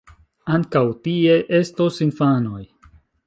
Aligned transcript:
Ankaŭ 0.55 0.81
tie 1.07 1.35
estos 1.59 2.01
infanoj. 2.09 2.61